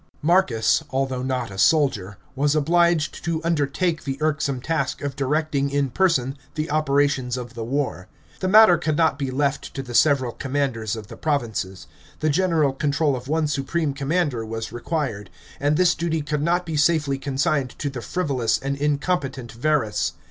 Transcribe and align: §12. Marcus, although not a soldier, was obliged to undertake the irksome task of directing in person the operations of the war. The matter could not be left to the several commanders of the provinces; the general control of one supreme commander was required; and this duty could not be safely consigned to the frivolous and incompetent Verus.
§12. 0.21 0.23
Marcus, 0.23 0.83
although 0.89 1.21
not 1.21 1.51
a 1.51 1.59
soldier, 1.59 2.17
was 2.35 2.55
obliged 2.55 3.23
to 3.23 3.39
undertake 3.43 4.03
the 4.03 4.17
irksome 4.19 4.59
task 4.59 5.03
of 5.03 5.15
directing 5.15 5.69
in 5.69 5.91
person 5.91 6.35
the 6.55 6.71
operations 6.71 7.37
of 7.37 7.53
the 7.53 7.63
war. 7.63 8.07
The 8.39 8.47
matter 8.47 8.79
could 8.79 8.97
not 8.97 9.19
be 9.19 9.29
left 9.29 9.75
to 9.75 9.83
the 9.83 9.93
several 9.93 10.31
commanders 10.31 10.95
of 10.95 11.05
the 11.05 11.17
provinces; 11.17 11.85
the 12.19 12.31
general 12.31 12.73
control 12.73 13.15
of 13.15 13.27
one 13.27 13.45
supreme 13.47 13.93
commander 13.93 14.43
was 14.43 14.71
required; 14.71 15.29
and 15.59 15.77
this 15.77 15.93
duty 15.93 16.23
could 16.23 16.41
not 16.41 16.65
be 16.65 16.77
safely 16.77 17.19
consigned 17.19 17.77
to 17.77 17.87
the 17.91 18.01
frivolous 18.01 18.57
and 18.57 18.75
incompetent 18.77 19.51
Verus. 19.51 20.13